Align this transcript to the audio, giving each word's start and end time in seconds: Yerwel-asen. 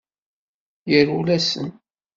Yerwel-asen. 0.91 1.67